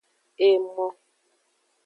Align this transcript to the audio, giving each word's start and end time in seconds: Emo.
Emo. 0.47 0.87